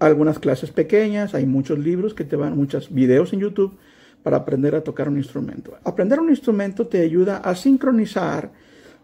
algunas 0.00 0.40
clases 0.40 0.72
pequeñas, 0.72 1.32
hay 1.32 1.46
muchos 1.46 1.78
libros 1.78 2.12
que 2.12 2.24
te 2.24 2.34
van, 2.34 2.56
muchos 2.56 2.92
videos 2.92 3.32
en 3.32 3.38
YouTube 3.38 3.78
para 4.24 4.38
aprender 4.38 4.74
a 4.74 4.82
tocar 4.82 5.08
un 5.08 5.16
instrumento. 5.16 5.78
Aprender 5.84 6.18
un 6.18 6.30
instrumento 6.30 6.88
te 6.88 7.02
ayuda 7.02 7.36
a 7.36 7.54
sincronizar 7.54 8.50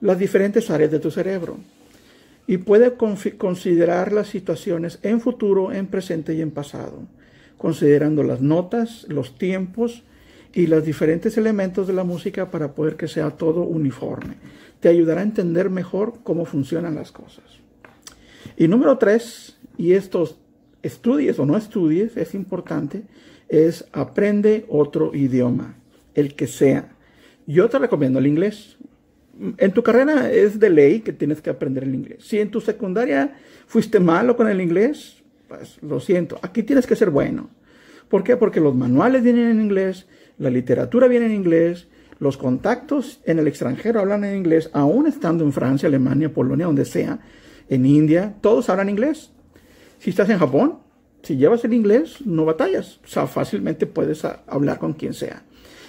las 0.01 0.19
diferentes 0.19 0.69
áreas 0.69 0.91
de 0.91 0.99
tu 0.99 1.13
cerebro 1.13 1.59
y 2.49 2.59
puede 2.59 2.95
considerar 2.95 4.13
las 4.13 4.27
situaciones 4.27 4.99
en 5.03 5.21
futuro, 5.21 5.73
en 5.73 5.87
presente 5.87 6.35
y 6.35 6.41
en 6.41 6.51
pasado, 6.51 7.05
considerando 7.59 8.25
las 8.25 8.41
notas, 8.41 9.07
los 9.09 9.39
tiempos 9.39 10.03
y 10.57 10.67
los 10.67 10.87
diferentes 10.87 11.37
elementos 11.37 11.87
de 11.87 11.93
la 11.93 12.03
música 12.03 12.51
para 12.51 12.73
poder 12.73 12.97
que 12.97 13.09
sea 13.09 13.31
todo 13.31 13.61
uniforme. 13.61 14.37
Te 14.81 14.89
ayudará 14.89 15.21
a 15.21 15.25
entender 15.25 15.69
mejor 15.69 16.15
cómo 16.23 16.47
funcionan 16.47 16.95
las 16.95 17.13
cosas. 17.13 17.45
Y 18.57 18.67
número 18.67 18.97
tres, 18.97 19.59
y 19.77 19.93
estos 19.93 20.39
estudies 20.83 21.39
o 21.39 21.45
no 21.45 21.59
estudies, 21.59 22.17
es 22.17 22.35
importante, 22.35 23.03
es 23.51 23.85
aprende 23.93 24.65
otro 24.71 25.15
idioma, 25.15 25.77
el 26.15 26.35
que 26.35 26.47
sea. 26.47 26.89
Yo 27.47 27.69
te 27.69 27.79
recomiendo 27.79 28.19
el 28.19 28.27
inglés. 28.27 28.79
En 29.59 29.73
tu 29.73 29.83
carrera 29.83 30.33
es 30.33 30.59
de 30.59 30.71
ley 30.71 31.01
que 31.01 31.13
tienes 31.13 31.43
que 31.43 31.51
aprender 31.51 31.85
el 31.85 31.95
inglés. 31.95 32.25
Si 32.25 32.41
en 32.41 32.51
tu 32.51 32.63
secundaria 32.63 33.37
fuiste 33.67 34.01
malo 34.01 34.39
con 34.39 34.49
el 34.49 34.63
inglés, 34.63 35.23
pues 35.49 35.77
lo 35.83 36.01
siento. 36.01 36.39
Aquí 36.41 36.63
tienes 36.63 36.87
que 36.87 36.97
ser 36.97 37.11
bueno. 37.11 37.51
¿Por 38.09 38.25
qué? 38.25 38.39
Porque 38.39 38.61
los 38.61 38.75
manuales 38.75 39.23
vienen 39.23 39.51
en 39.51 39.61
inglés, 39.61 40.07
la 40.39 40.51
literatura 40.51 41.09
viene 41.09 41.27
en 41.27 41.33
inglés, 41.33 41.89
los 42.19 42.37
contactos 42.37 43.21
en 43.25 43.39
el 43.39 43.49
extranjero 43.49 44.01
hablan 44.01 44.25
en 44.25 44.37
inglés, 44.37 44.71
aún 44.73 45.07
estando 45.07 45.45
en 45.45 45.53
Francia, 45.53 45.89
Alemania, 45.89 46.33
Polonia, 46.33 46.67
donde 46.67 46.85
sea, 46.85 47.21
en 47.69 47.85
India, 47.85 48.35
todos 48.41 48.69
hablan 48.69 48.89
inglés. 48.89 49.33
Si 49.99 50.11
estás 50.11 50.29
en 50.31 50.39
Japón, 50.39 50.79
si 51.23 51.37
llevas 51.37 51.65
el 51.65 51.75
inglés, 51.75 52.25
no 52.25 52.45
batallas. 52.45 53.01
O 53.05 53.09
sea, 53.09 53.27
fácilmente 53.27 53.87
puedes 53.87 54.25
hablar 54.25 54.79
con 54.79 54.93
quien 54.93 55.13
sea. 55.13 55.43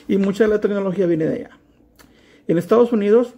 Y 0.08 0.18
mucha 0.18 0.46
de 0.46 0.50
la 0.50 0.62
tecnología 0.62 1.06
viene 1.06 1.26
de 1.26 1.36
allá. 1.36 1.50
En 2.48 2.58
Estados 2.58 2.92
Unidos, 2.94 3.36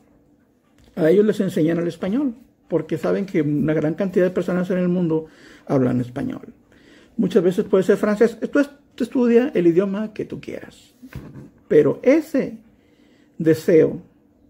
a 0.95 1.09
ellos 1.09 1.25
les 1.25 1.39
enseñan 1.39 1.79
el 1.79 1.87
español, 1.87 2.35
porque 2.67 2.97
saben 2.97 3.25
que 3.25 3.41
una 3.41 3.73
gran 3.73 3.95
cantidad 3.95 4.25
de 4.25 4.31
personas 4.31 4.69
en 4.69 4.77
el 4.77 4.87
mundo 4.87 5.25
hablan 5.67 5.99
español. 5.99 6.53
Muchas 7.17 7.43
veces 7.43 7.65
puede 7.65 7.83
ser 7.83 7.97
francés. 7.97 8.37
Tú, 8.51 8.59
estudia 9.03 9.51
el 9.53 9.67
idioma 9.67 10.13
que 10.13 10.25
tú 10.25 10.39
quieras. 10.39 10.93
Pero 11.67 11.99
ese 12.03 12.57
deseo 13.37 14.01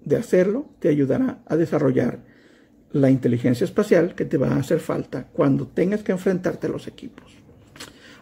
de 0.03 0.15
hacerlo 0.15 0.65
te 0.79 0.89
ayudará 0.89 1.39
a 1.45 1.55
desarrollar 1.55 2.19
la 2.91 3.09
inteligencia 3.11 3.65
espacial 3.65 4.15
que 4.15 4.25
te 4.25 4.37
va 4.37 4.49
a 4.49 4.59
hacer 4.59 4.79
falta 4.79 5.27
cuando 5.27 5.67
tengas 5.67 6.01
que 6.01 6.11
enfrentarte 6.11 6.67
a 6.67 6.71
los 6.71 6.87
equipos. 6.87 7.31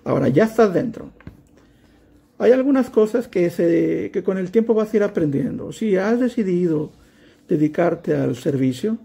Ahora 0.04 0.28
ya 0.28 0.46
estás 0.46 0.74
dentro. 0.74 1.12
Hay 2.38 2.52
algunas 2.52 2.90
cosas 2.90 3.28
que, 3.28 4.10
que 4.14 4.24
con 4.24 4.38
el 4.38 4.52
tiempo 4.52 4.74
vas 4.74 4.94
a 4.94 4.98
ir 4.98 5.04
aprendiendo. 5.04 5.72
Si 5.72 5.96
has 5.96 6.20
decidido 6.20 6.92
dedicarte 7.48 8.16
al 8.16 8.36
servicio, 8.36 8.98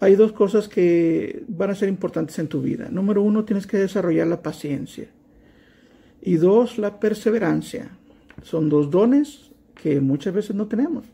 hay 0.00 0.14
dos 0.14 0.32
cosas 0.32 0.68
que 0.68 1.44
van 1.48 1.70
a 1.70 1.74
ser 1.74 1.88
importantes 1.88 2.38
en 2.38 2.48
tu 2.48 2.60
vida. 2.60 2.88
Número 2.90 3.22
uno, 3.22 3.44
tienes 3.44 3.66
que 3.66 3.78
desarrollar 3.78 4.26
la 4.26 4.42
paciencia. 4.42 5.06
Y 6.20 6.36
dos, 6.36 6.76
la 6.76 7.00
perseverancia. 7.00 7.90
Son 8.42 8.68
dos 8.68 8.90
dones 8.90 9.50
que 9.74 10.00
muchas 10.00 10.34
veces 10.34 10.56
no 10.56 10.66
tenemos 10.66 11.04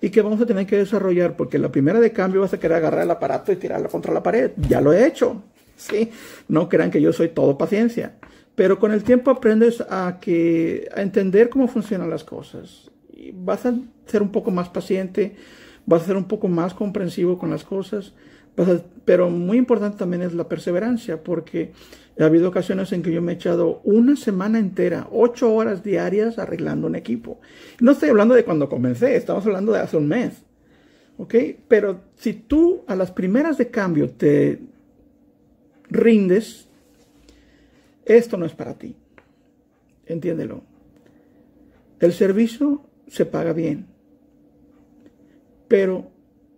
y 0.00 0.10
que 0.10 0.22
vamos 0.22 0.40
a 0.40 0.46
tener 0.46 0.66
que 0.66 0.76
desarrollar 0.76 1.36
porque 1.36 1.58
la 1.58 1.72
primera 1.72 2.00
de 2.00 2.12
cambio 2.12 2.40
vas 2.40 2.54
a 2.54 2.60
querer 2.60 2.76
agarrar 2.76 3.02
el 3.02 3.10
aparato 3.10 3.50
y 3.52 3.56
tirarlo 3.56 3.88
contra 3.88 4.12
la 4.12 4.22
pared. 4.22 4.52
Ya 4.68 4.80
lo 4.80 4.92
he 4.92 5.06
hecho. 5.06 5.42
¿sí? 5.76 6.10
No 6.48 6.68
crean 6.68 6.90
que 6.90 7.00
yo 7.00 7.12
soy 7.12 7.28
todo 7.28 7.56
paciencia. 7.58 8.14
Pero 8.54 8.78
con 8.78 8.92
el 8.92 9.04
tiempo 9.04 9.30
aprendes 9.30 9.80
a, 9.88 10.18
que, 10.20 10.88
a 10.94 11.00
entender 11.00 11.48
cómo 11.48 11.68
funcionan 11.68 12.10
las 12.10 12.24
cosas. 12.24 12.90
Y 13.12 13.32
vas 13.32 13.64
a 13.64 13.74
ser 14.06 14.20
un 14.20 14.30
poco 14.30 14.50
más 14.50 14.68
paciente, 14.68 15.36
vas 15.86 16.02
a 16.02 16.06
ser 16.06 16.16
un 16.16 16.24
poco 16.24 16.48
más 16.48 16.74
comprensivo 16.74 17.38
con 17.38 17.50
las 17.50 17.64
cosas. 17.64 18.12
Pero 19.04 19.30
muy 19.30 19.58
importante 19.58 19.98
también 19.98 20.22
es 20.22 20.34
la 20.34 20.48
perseverancia, 20.48 21.22
porque 21.22 21.72
ha 22.18 22.24
habido 22.24 22.48
ocasiones 22.48 22.92
en 22.92 23.02
que 23.02 23.12
yo 23.12 23.22
me 23.22 23.32
he 23.32 23.34
echado 23.36 23.80
una 23.84 24.16
semana 24.16 24.58
entera, 24.58 25.08
ocho 25.10 25.54
horas 25.54 25.82
diarias 25.82 26.38
arreglando 26.38 26.86
un 26.86 26.96
equipo. 26.96 27.40
No 27.80 27.92
estoy 27.92 28.10
hablando 28.10 28.34
de 28.34 28.44
cuando 28.44 28.68
comencé, 28.68 29.16
estamos 29.16 29.46
hablando 29.46 29.72
de 29.72 29.80
hace 29.80 29.96
un 29.96 30.08
mes. 30.08 30.42
¿Ok? 31.16 31.34
Pero 31.68 32.02
si 32.16 32.32
tú 32.34 32.84
a 32.86 32.94
las 32.94 33.10
primeras 33.10 33.58
de 33.58 33.70
cambio 33.70 34.10
te 34.10 34.60
rindes, 35.88 36.68
esto 38.04 38.36
no 38.36 38.46
es 38.46 38.52
para 38.52 38.74
ti. 38.74 38.96
Entiéndelo. 40.06 40.62
El 42.00 42.12
servicio 42.12 42.82
se 43.06 43.26
paga 43.26 43.52
bien, 43.52 43.86
pero 45.66 46.10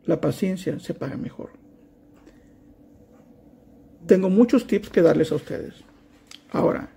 la 0.04 0.21
paciencia 0.21 0.78
se 0.78 0.95
paga 0.95 1.16
mejor 1.16 1.60
tengo 4.07 4.30
muchos 4.30 4.66
tips 4.66 4.90
que 4.90 5.02
darles 5.02 5.33
a 5.33 5.37
ustedes. 5.37 5.75
Ahora, 6.52 6.88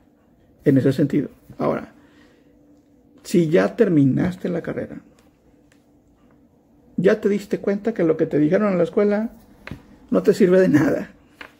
en 0.65 0.77
ese 0.77 0.93
sentido. 0.93 1.29
Ahora, 1.57 1.93
si 3.23 3.49
ya 3.49 3.75
terminaste 3.75 4.49
la 4.49 4.61
carrera, 4.61 5.01
ya 6.97 7.19
te 7.19 7.29
diste 7.29 7.59
cuenta 7.59 7.93
que 7.93 8.03
lo 8.03 8.17
que 8.17 8.25
te 8.25 8.39
dijeron 8.39 8.71
en 8.71 8.77
la 8.77 8.83
escuela 8.83 9.31
no 10.09 10.23
te 10.23 10.33
sirve 10.33 10.59
de 10.59 10.69
nada, 10.69 11.11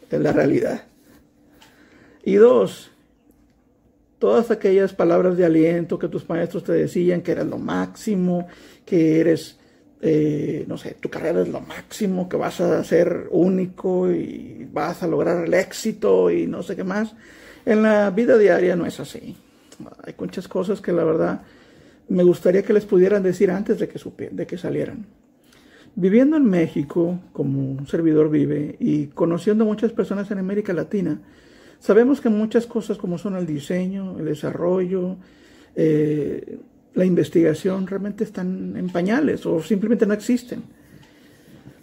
es 0.09 0.19
la 0.19 0.31
realidad. 0.31 0.83
Y 2.23 2.35
dos, 2.35 2.91
todas 4.19 4.51
aquellas 4.51 4.93
palabras 4.93 5.38
de 5.38 5.45
aliento 5.45 6.00
que 6.00 6.07
tus 6.07 6.27
maestros 6.29 6.63
te 6.63 6.71
decían 6.71 7.21
que 7.21 7.31
eras 7.31 7.47
lo 7.47 7.57
máximo, 7.57 8.47
que 8.85 9.19
eres 9.19 9.59
eh, 10.05 10.65
no 10.67 10.77
sé, 10.77 10.98
tu 11.00 11.10
carrera 11.10 11.41
es 11.41 11.48
lo 11.48 11.62
máximo, 11.62 12.27
que 12.27 12.36
vas 12.36 12.60
a 12.60 12.83
ser 12.83 13.27
único 13.31 14.12
y 14.12 14.67
vas 14.69 15.01
a 15.01 15.07
lograr 15.07 15.45
el 15.45 15.53
éxito 15.53 16.29
y 16.29 16.45
no 16.45 16.62
sé 16.62 16.75
qué 16.75 16.83
más. 16.83 17.15
En 17.65 17.83
la 17.83 18.10
vida 18.10 18.38
diaria 18.38 18.75
no 18.75 18.86
es 18.86 19.00
así. 19.00 19.38
Hay 20.03 20.13
muchas 20.19 20.50
cosas 20.50 20.81
que 20.81 20.91
la 20.91 21.05
verdad 21.05 21.43
me 22.10 22.24
gustaría 22.24 22.63
que 22.63 22.74
les 22.74 22.83
pudieran 22.83 23.24
decir 23.24 23.50
antes 23.50 23.79
de 23.79 23.88
que, 23.88 24.29
de 24.29 24.45
que 24.45 24.57
salieran. 24.57 25.05
Viviendo 25.95 26.36
en 26.36 26.50
México, 26.50 27.22
como 27.31 27.72
un 27.72 27.88
servidor 27.88 28.29
vive, 28.29 28.75
y 28.79 29.07
conociendo 29.07 29.63
muchas 29.63 29.93
personas 29.93 30.29
en 30.31 30.39
América 30.39 30.74
Latina, 30.74 31.22
sabemos 31.79 32.19
que 32.19 32.27
muchas 32.27 32.65
cosas 32.65 32.98
como 32.98 33.17
son 33.17 33.38
el 33.38 33.45
diseño, 33.45 34.19
el 34.19 34.25
desarrollo, 34.25 35.15
eh, 35.77 36.60
la 36.93 37.05
investigación 37.05 37.88
realmente 37.88 38.23
están 38.23 38.75
en 38.77 38.89
pañales 38.89 39.45
o 39.45 39.62
simplemente 39.62 40.05
no 40.05 40.13
existen. 40.13 40.63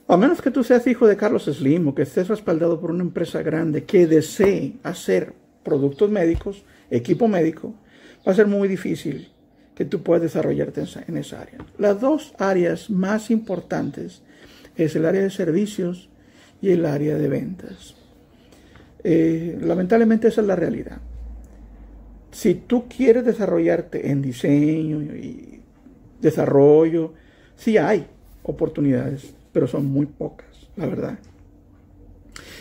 A 0.09 0.17
menos 0.17 0.43
que 0.43 0.51
tú 0.51 0.65
seas 0.65 0.87
hijo 0.87 1.07
de 1.07 1.17
Carlos 1.17 1.45
Slim 1.45 1.89
o 1.89 1.95
que 1.95 2.03
estés 2.03 2.29
respaldado 2.29 2.81
por 2.81 2.91
una 2.91 3.03
empresa 3.03 3.43
grande 3.43 3.85
que 3.85 4.07
desee 4.07 4.75
hacer 4.83 5.33
productos 5.63 6.11
médicos, 6.11 6.65
equipo 6.91 7.29
médico, 7.29 7.75
va 8.27 8.33
a 8.33 8.35
ser 8.35 8.47
muy 8.47 8.67
difícil 8.67 9.29
que 9.75 9.85
tú 9.85 10.03
puedas 10.03 10.23
desarrollarte 10.23 10.83
en 11.07 11.17
esa 11.17 11.41
área. 11.41 11.65
Las 11.79 12.01
dos 12.01 12.35
áreas 12.39 12.91
más 12.91 13.31
importantes 13.31 14.23
es 14.77 14.97
el 14.97 15.07
área 15.07 15.23
de 15.23 15.31
servicios 15.31 16.09
y 16.61 16.71
el 16.71 16.87
área 16.87 17.17
de 17.17 17.29
ventas. 17.29 17.95
Eh, 19.03 19.59
lamentablemente 19.61 20.29
esa 20.29 20.41
es 20.41 20.47
la 20.47 20.57
realidad 20.57 21.01
si 22.33 22.55
tú 22.55 22.85
quieres 22.89 23.25
desarrollarte 23.25 24.11
en 24.11 24.23
diseño 24.23 25.03
y 25.03 25.61
desarrollo, 26.21 27.13
sí 27.57 27.77
hay 27.77 28.07
oportunidades, 28.43 29.35
pero 29.53 29.67
son 29.67 29.87
muy 29.87 30.07
pocas, 30.07 30.47
la 30.77 30.87
verdad. 30.87 31.19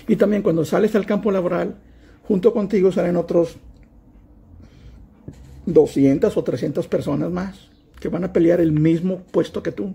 Y 0.07 0.15
también 0.15 0.41
cuando 0.41 0.65
sales 0.65 0.95
al 0.95 1.05
campo 1.05 1.31
laboral, 1.31 1.75
junto 2.27 2.53
contigo 2.53 2.91
salen 2.91 3.15
otros 3.15 3.57
200 5.65 6.35
o 6.35 6.43
300 6.43 6.87
personas 6.87 7.31
más 7.31 7.69
que 7.99 8.09
van 8.09 8.23
a 8.23 8.33
pelear 8.33 8.59
el 8.59 8.71
mismo 8.71 9.19
puesto 9.31 9.61
que 9.61 9.71
tú. 9.71 9.93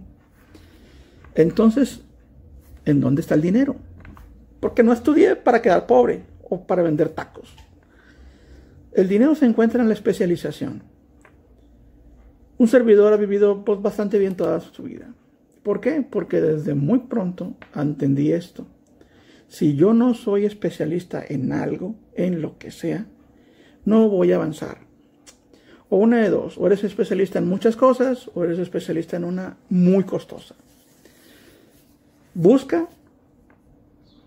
Entonces, 1.35 2.01
¿en 2.85 3.01
dónde 3.01 3.23
está 3.23 3.35
el 3.35 3.43
dinero? 3.43 3.77
Porque 4.61 4.83
no 4.83 4.93
estudié 4.93 5.37
para 5.37 5.63
quedar 5.63 5.87
pobre 5.87 6.23
o 6.49 6.65
para 6.65 6.83
vender 6.83 7.09
tacos. 7.09 7.55
El 8.95 9.09
dinero 9.09 9.35
se 9.35 9.45
encuentra 9.45 9.83
en 9.83 9.89
la 9.89 9.95
especialización. 9.95 10.83
Un 12.59 12.69
servidor 12.69 13.13
ha 13.13 13.17
vivido 13.17 13.65
pues, 13.65 13.83
bastante 13.83 14.19
bien 14.19 14.37
toda 14.37 14.61
su 14.61 14.85
vida. 14.85 15.13
¿Por 15.65 15.81
qué? 15.81 16.07
Porque 16.09 16.41
desde 16.41 16.75
muy 16.75 17.01
pronto 17.01 17.55
entendí 17.75 18.33
esto. 18.33 18.67
Si 19.49 19.75
yo 19.75 19.95
no 19.95 20.15
soy 20.15 20.45
especialista 20.45 21.25
en 21.27 21.53
algo, 21.53 21.97
en 22.15 22.41
lo 22.41 22.57
que 22.59 22.71
sea, 22.71 23.07
no 23.85 24.09
voy 24.09 24.33
a 24.33 24.37
avanzar. 24.37 24.79
O 25.89 25.97
una 25.97 26.23
de 26.23 26.31
dos, 26.31 26.57
o 26.57 26.67
eres 26.67 26.85
especialista 26.85 27.39
en 27.39 27.49
muchas 27.49 27.77
cosas, 27.77 28.31
o 28.35 28.45
eres 28.45 28.59
especialista 28.59 29.17
en 29.17 29.25
una 29.25 29.57
muy 29.69 30.05
costosa. 30.05 30.55
Busca 32.35 32.89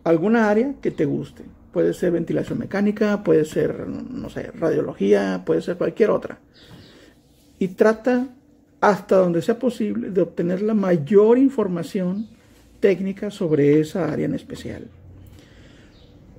alguna 0.04 0.50
área 0.50 0.76
que 0.82 0.92
te 0.92 1.06
guste. 1.06 1.44
Puede 1.78 1.94
ser 1.94 2.12
ventilación 2.12 2.58
mecánica, 2.58 3.24
puede 3.24 3.46
ser, 3.46 3.88
no 3.88 4.32
sé, 4.32 4.50
radiología, 4.50 5.44
puede 5.46 5.62
ser 5.62 5.78
cualquier 5.78 6.10
otra. 6.10 6.40
Y 7.60 7.68
trata 7.68 8.30
hasta 8.82 9.18
donde 9.18 9.44
sea 9.44 9.60
posible 9.60 10.10
de 10.10 10.22
obtener 10.22 10.64
la 10.64 10.74
mayor 10.74 11.38
información 11.38 12.26
técnica 12.80 13.30
sobre 13.30 13.80
esa 13.80 14.12
área 14.12 14.26
en 14.26 14.34
especial. 14.34 14.88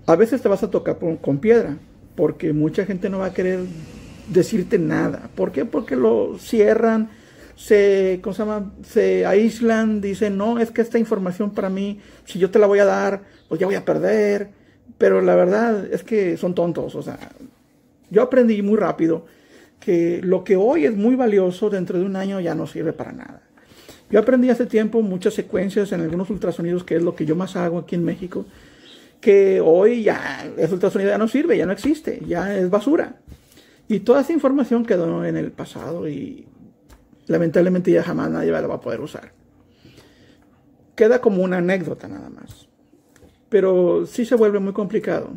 A 0.06 0.16
veces 0.16 0.42
te 0.42 0.48
vas 0.48 0.64
a 0.64 0.70
tocar 0.72 0.98
con, 0.98 1.38
piedra, 1.38 1.76
porque 2.16 2.52
mucha 2.52 2.84
gente 2.84 3.08
no 3.08 3.20
va 3.20 3.26
a 3.26 3.32
querer 3.32 3.60
decirte 4.28 4.76
nada. 4.76 5.30
¿Por 5.36 5.52
qué? 5.52 5.64
Porque 5.64 5.94
lo 5.94 6.36
cierran, 6.40 7.10
se, 7.54 8.18
¿cómo 8.24 8.34
se, 8.34 8.42
llama? 8.42 8.72
se 8.82 9.24
aíslan, 9.24 10.00
dicen, 10.00 10.36
no, 10.36 10.58
es 10.58 10.72
que 10.72 10.82
esta 10.82 10.98
información 10.98 11.52
para 11.52 11.70
mí, 11.70 12.00
si 12.24 12.40
yo 12.40 12.50
te 12.50 12.58
la 12.58 12.66
voy 12.66 12.80
a 12.80 12.84
dar, 12.84 13.22
pues 13.48 13.60
ya 13.60 13.68
voy 13.68 13.76
a 13.76 13.84
perder. 13.84 14.57
Pero 14.98 15.20
la 15.20 15.36
verdad 15.36 15.86
es 15.92 16.02
que 16.02 16.36
son 16.36 16.54
tontos. 16.54 16.94
O 16.94 17.02
sea, 17.02 17.18
yo 18.10 18.22
aprendí 18.22 18.60
muy 18.62 18.76
rápido 18.76 19.26
que 19.80 20.20
lo 20.22 20.44
que 20.44 20.56
hoy 20.56 20.84
es 20.84 20.96
muy 20.96 21.14
valioso 21.14 21.70
dentro 21.70 21.98
de 21.98 22.04
un 22.04 22.16
año 22.16 22.40
ya 22.40 22.54
no 22.54 22.66
sirve 22.66 22.92
para 22.92 23.12
nada. 23.12 23.42
Yo 24.10 24.18
aprendí 24.18 24.48
hace 24.50 24.66
tiempo 24.66 25.02
muchas 25.02 25.34
secuencias 25.34 25.92
en 25.92 26.00
algunos 26.00 26.30
ultrasonidos, 26.30 26.82
que 26.82 26.96
es 26.96 27.02
lo 27.02 27.14
que 27.14 27.26
yo 27.26 27.36
más 27.36 27.56
hago 27.56 27.78
aquí 27.78 27.94
en 27.94 28.04
México, 28.04 28.46
que 29.20 29.60
hoy 29.60 30.02
ya 30.02 30.50
ese 30.56 30.74
ultrasonido 30.74 31.10
ya 31.10 31.18
no 31.18 31.28
sirve, 31.28 31.58
ya 31.58 31.66
no 31.66 31.72
existe, 31.72 32.20
ya 32.26 32.56
es 32.56 32.70
basura. 32.70 33.16
Y 33.86 34.00
toda 34.00 34.22
esa 34.22 34.32
información 34.32 34.84
quedó 34.84 35.24
en 35.24 35.36
el 35.36 35.50
pasado 35.50 36.08
y 36.08 36.46
lamentablemente 37.26 37.90
ya 37.90 38.02
jamás 38.02 38.30
nadie 38.30 38.50
va 38.50 38.60
a 38.60 38.80
poder 38.80 39.00
usar. 39.00 39.32
Queda 40.94 41.20
como 41.20 41.42
una 41.42 41.58
anécdota 41.58 42.08
nada 42.08 42.30
más. 42.30 42.67
Pero 43.48 44.06
sí 44.06 44.24
se 44.24 44.34
vuelve 44.34 44.58
muy 44.58 44.72
complicado 44.72 45.30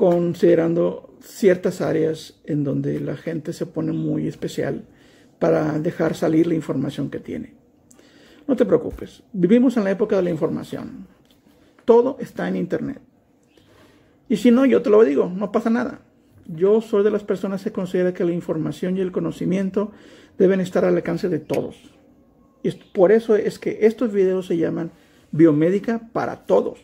considerando 0.00 1.14
ciertas 1.20 1.82
áreas 1.82 2.40
en 2.44 2.64
donde 2.64 2.98
la 3.00 3.18
gente 3.18 3.52
se 3.52 3.66
pone 3.66 3.92
muy 3.92 4.26
especial 4.26 4.84
para 5.38 5.78
dejar 5.78 6.14
salir 6.14 6.46
la 6.46 6.54
información 6.54 7.10
que 7.10 7.20
tiene. 7.20 7.52
No 8.48 8.56
te 8.56 8.64
preocupes, 8.64 9.22
vivimos 9.34 9.76
en 9.76 9.84
la 9.84 9.90
época 9.90 10.16
de 10.16 10.22
la 10.22 10.30
información. 10.30 11.06
Todo 11.84 12.16
está 12.18 12.48
en 12.48 12.56
Internet. 12.56 13.00
Y 14.26 14.38
si 14.38 14.50
no, 14.50 14.64
yo 14.64 14.80
te 14.80 14.88
lo 14.88 15.04
digo, 15.04 15.30
no 15.34 15.52
pasa 15.52 15.68
nada. 15.68 16.00
Yo 16.46 16.80
soy 16.80 17.04
de 17.04 17.10
las 17.10 17.22
personas 17.22 17.62
que 17.62 17.70
considera 17.70 18.14
que 18.14 18.24
la 18.24 18.32
información 18.32 18.96
y 18.96 19.00
el 19.00 19.12
conocimiento 19.12 19.92
deben 20.38 20.62
estar 20.62 20.86
al 20.86 20.96
alcance 20.96 21.28
de 21.28 21.40
todos. 21.40 21.76
Y 22.62 22.70
por 22.70 23.12
eso 23.12 23.36
es 23.36 23.58
que 23.58 23.80
estos 23.82 24.14
videos 24.14 24.46
se 24.46 24.56
llaman 24.56 24.92
Biomédica 25.32 26.00
para 26.12 26.44
Todos. 26.44 26.78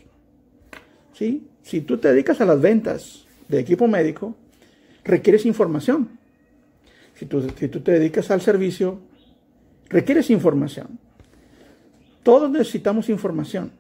¿Sí? 1.13 1.47
Si 1.63 1.81
tú 1.81 1.99
te 1.99 2.09
dedicas 2.09 2.41
a 2.41 2.45
las 2.45 2.61
ventas 2.61 3.27
de 3.49 3.59
equipo 3.59 3.89
médico, 3.89 4.37
requieres 5.05 5.47
información. 5.47 6.19
Si 7.15 7.27
tú, 7.27 7.47
si 7.59 7.69
tú 7.69 7.81
te 7.81 7.93
dedicas 7.93 8.31
al 8.31 8.41
servicio, 8.41 9.01
requieres 9.89 10.31
información. 10.31 10.99
Todos 12.23 12.51
necesitamos 12.51 13.09
información. 13.09 13.73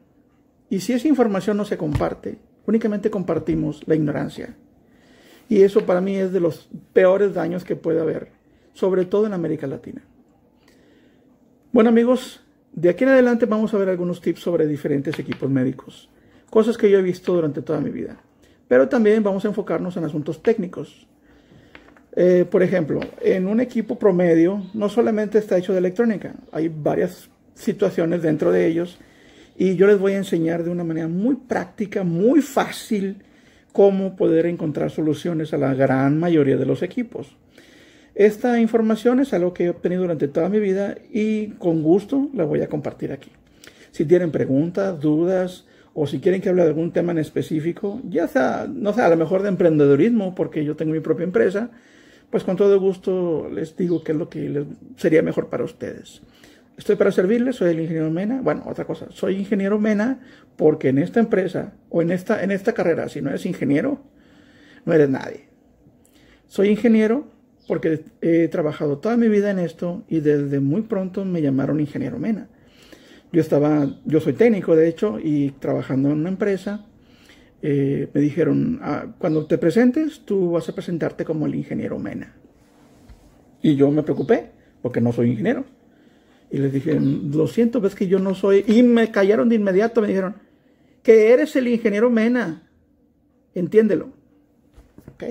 Y 0.70 0.80
si 0.80 0.92
esa 0.92 1.08
información 1.08 1.56
no 1.56 1.64
se 1.64 1.76
comparte, 1.76 2.38
únicamente 2.66 3.10
compartimos 3.10 3.82
la 3.86 3.94
ignorancia. 3.94 4.56
Y 5.48 5.62
eso 5.62 5.84
para 5.86 6.00
mí 6.00 6.16
es 6.16 6.32
de 6.32 6.40
los 6.40 6.68
peores 6.92 7.34
daños 7.34 7.64
que 7.64 7.76
puede 7.76 8.00
haber, 8.00 8.32
sobre 8.72 9.04
todo 9.04 9.26
en 9.26 9.32
América 9.32 9.66
Latina. 9.66 10.02
Bueno 11.72 11.90
amigos, 11.90 12.40
de 12.72 12.88
aquí 12.88 13.04
en 13.04 13.10
adelante 13.10 13.46
vamos 13.46 13.72
a 13.72 13.78
ver 13.78 13.88
algunos 13.88 14.20
tips 14.20 14.40
sobre 14.40 14.66
diferentes 14.66 15.18
equipos 15.18 15.50
médicos, 15.50 16.08
cosas 16.50 16.76
que 16.76 16.90
yo 16.90 16.98
he 16.98 17.02
visto 17.02 17.34
durante 17.34 17.62
toda 17.62 17.80
mi 17.80 17.90
vida. 17.90 18.16
Pero 18.68 18.88
también 18.88 19.22
vamos 19.22 19.44
a 19.44 19.48
enfocarnos 19.48 19.96
en 19.96 20.04
asuntos 20.04 20.42
técnicos. 20.42 21.06
Eh, 22.14 22.46
por 22.50 22.62
ejemplo, 22.62 23.00
en 23.20 23.46
un 23.46 23.60
equipo 23.60 23.98
promedio 23.98 24.62
no 24.74 24.88
solamente 24.88 25.38
está 25.38 25.58
hecho 25.58 25.72
de 25.72 25.78
electrónica, 25.78 26.34
hay 26.50 26.68
varias 26.68 27.28
situaciones 27.54 28.22
dentro 28.22 28.52
de 28.52 28.66
ellos 28.66 28.98
y 29.58 29.76
yo 29.76 29.86
les 29.86 29.98
voy 29.98 30.12
a 30.12 30.18
enseñar 30.18 30.64
de 30.64 30.70
una 30.70 30.84
manera 30.84 31.08
muy 31.08 31.36
práctica, 31.36 32.04
muy 32.04 32.40
fácil, 32.40 33.22
cómo 33.72 34.16
poder 34.16 34.46
encontrar 34.46 34.90
soluciones 34.90 35.52
a 35.52 35.58
la 35.58 35.74
gran 35.74 36.18
mayoría 36.18 36.56
de 36.56 36.66
los 36.66 36.82
equipos. 36.82 37.36
Esta 38.16 38.58
información 38.58 39.20
es 39.20 39.34
algo 39.34 39.52
que 39.52 39.64
he 39.64 39.68
obtenido 39.68 40.00
durante 40.00 40.26
toda 40.26 40.48
mi 40.48 40.58
vida 40.58 40.96
y 41.12 41.48
con 41.58 41.82
gusto 41.82 42.30
la 42.32 42.44
voy 42.44 42.62
a 42.62 42.68
compartir 42.68 43.12
aquí. 43.12 43.30
Si 43.90 44.06
tienen 44.06 44.30
preguntas, 44.30 44.98
dudas 44.98 45.66
o 45.92 46.06
si 46.06 46.18
quieren 46.18 46.40
que 46.40 46.48
hable 46.48 46.62
de 46.62 46.68
algún 46.68 46.92
tema 46.92 47.12
en 47.12 47.18
específico, 47.18 48.00
ya 48.08 48.26
sea, 48.26 48.66
no 48.72 48.94
sé, 48.94 49.02
a 49.02 49.10
lo 49.10 49.18
mejor 49.18 49.42
de 49.42 49.50
emprendedorismo, 49.50 50.34
porque 50.34 50.64
yo 50.64 50.76
tengo 50.76 50.92
mi 50.92 51.00
propia 51.00 51.24
empresa, 51.24 51.70
pues 52.30 52.42
con 52.42 52.56
todo 52.56 52.80
gusto 52.80 53.50
les 53.52 53.76
digo 53.76 54.02
qué 54.02 54.12
es 54.12 54.18
lo 54.18 54.30
que 54.30 54.64
sería 54.96 55.20
mejor 55.20 55.50
para 55.50 55.64
ustedes. 55.64 56.22
Estoy 56.78 56.96
para 56.96 57.12
servirles, 57.12 57.56
soy 57.56 57.72
el 57.72 57.80
ingeniero 57.80 58.10
Mena. 58.10 58.40
Bueno, 58.40 58.62
otra 58.64 58.86
cosa, 58.86 59.08
soy 59.10 59.36
ingeniero 59.36 59.78
Mena 59.78 60.20
porque 60.56 60.88
en 60.88 60.96
esta 60.96 61.20
empresa 61.20 61.74
o 61.90 62.00
en 62.00 62.10
esta, 62.10 62.42
en 62.42 62.50
esta 62.50 62.72
carrera, 62.72 63.10
si 63.10 63.20
no 63.20 63.28
eres 63.28 63.44
ingeniero, 63.44 64.00
no 64.86 64.94
eres 64.94 65.10
nadie. 65.10 65.48
Soy 66.46 66.68
ingeniero 66.68 67.35
porque 67.66 68.04
he 68.20 68.48
trabajado 68.48 68.98
toda 68.98 69.16
mi 69.16 69.28
vida 69.28 69.50
en 69.50 69.58
esto 69.58 70.04
y 70.08 70.20
desde 70.20 70.60
muy 70.60 70.82
pronto 70.82 71.24
me 71.24 71.42
llamaron 71.42 71.80
ingeniero 71.80 72.18
Mena. 72.18 72.48
Yo 73.32 73.40
estaba, 73.40 73.88
yo 74.04 74.20
soy 74.20 74.34
técnico 74.34 74.76
de 74.76 74.88
hecho 74.88 75.18
y 75.22 75.50
trabajando 75.58 76.10
en 76.10 76.20
una 76.20 76.28
empresa, 76.28 76.86
eh, 77.62 78.08
me 78.12 78.20
dijeron, 78.20 78.78
ah, 78.82 79.06
cuando 79.18 79.46
te 79.46 79.58
presentes, 79.58 80.20
tú 80.20 80.52
vas 80.52 80.68
a 80.68 80.74
presentarte 80.74 81.24
como 81.24 81.46
el 81.46 81.54
ingeniero 81.54 81.98
Mena. 81.98 82.34
Y 83.62 83.74
yo 83.74 83.90
me 83.90 84.02
preocupé 84.02 84.50
porque 84.82 85.00
no 85.00 85.12
soy 85.12 85.30
ingeniero. 85.30 85.64
Y 86.50 86.58
les 86.58 86.72
dije, 86.72 87.00
lo 87.00 87.48
siento, 87.48 87.80
ves 87.80 87.96
que 87.96 88.06
yo 88.06 88.20
no 88.20 88.34
soy. 88.34 88.64
Y 88.68 88.84
me 88.84 89.10
callaron 89.10 89.48
de 89.48 89.56
inmediato, 89.56 90.00
me 90.00 90.06
dijeron, 90.08 90.36
que 91.02 91.32
eres 91.32 91.56
el 91.56 91.66
ingeniero 91.66 92.08
Mena. 92.08 92.70
Entiéndelo. 93.54 94.12
Ok. 95.14 95.24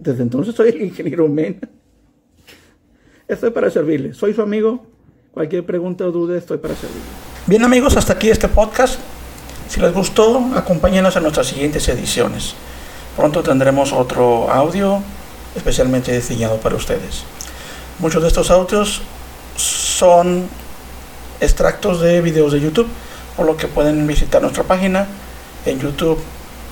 Desde 0.00 0.22
entonces 0.22 0.54
soy 0.54 0.70
el 0.70 0.80
ingeniero 0.80 1.28
Mena. 1.28 1.60
Estoy 3.28 3.50
para 3.50 3.70
servirle. 3.70 4.14
Soy 4.14 4.32
su 4.32 4.40
amigo. 4.40 4.86
Cualquier 5.30 5.64
pregunta 5.64 6.04
o 6.06 6.10
duda, 6.10 6.36
estoy 6.38 6.56
para 6.56 6.74
servirle. 6.74 7.02
Bien 7.46 7.62
amigos, 7.62 7.96
hasta 7.96 8.14
aquí 8.14 8.30
este 8.30 8.48
podcast. 8.48 8.98
Si 9.68 9.78
les 9.78 9.92
gustó, 9.92 10.38
acompáñenos 10.56 11.14
en 11.16 11.22
nuestras 11.22 11.48
siguientes 11.48 11.86
ediciones. 11.88 12.54
Pronto 13.14 13.42
tendremos 13.42 13.92
otro 13.92 14.50
audio 14.50 15.02
especialmente 15.54 16.12
diseñado 16.12 16.56
para 16.56 16.76
ustedes. 16.76 17.24
Muchos 17.98 18.22
de 18.22 18.28
estos 18.28 18.50
audios 18.50 19.02
son 19.56 20.48
extractos 21.40 22.00
de 22.00 22.22
videos 22.22 22.52
de 22.52 22.60
YouTube, 22.60 22.88
por 23.36 23.44
lo 23.44 23.56
que 23.58 23.68
pueden 23.68 24.06
visitar 24.06 24.40
nuestra 24.40 24.64
página 24.64 25.06
en 25.66 25.78
YouTube, 25.78 26.18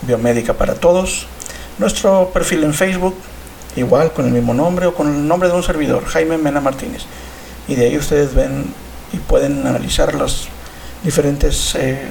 Biomédica 0.02 0.54
para 0.54 0.74
Todos, 0.74 1.26
nuestro 1.78 2.30
perfil 2.32 2.64
en 2.64 2.74
Facebook, 2.74 3.14
igual 3.76 4.12
con 4.12 4.26
el 4.26 4.32
mismo 4.32 4.54
nombre 4.54 4.86
o 4.86 4.94
con 4.94 5.08
el 5.08 5.26
nombre 5.26 5.48
de 5.48 5.54
un 5.54 5.62
servidor, 5.62 6.04
Jaime 6.04 6.38
Mena 6.38 6.60
Martínez. 6.60 7.02
Y 7.66 7.74
de 7.74 7.86
ahí 7.86 7.98
ustedes 7.98 8.34
ven 8.34 8.72
y 9.12 9.16
pueden 9.18 9.66
analizar 9.66 10.14
las 10.14 10.48
diferentes 11.02 11.74
eh, 11.74 12.08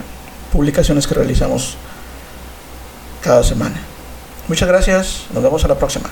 publicaciones 0.52 1.08
que 1.08 1.16
realizamos 1.16 1.76
cada 3.22 3.44
semana. 3.44 3.80
Muchas 4.48 4.68
gracias, 4.68 5.26
nos 5.34 5.44
vemos 5.44 5.64
a 5.66 5.68
la 5.68 5.76
próxima. 5.76 6.10